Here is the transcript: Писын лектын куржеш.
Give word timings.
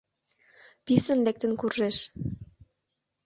Писын 0.85 1.19
лектын 1.25 1.51
куржеш. 1.59 1.97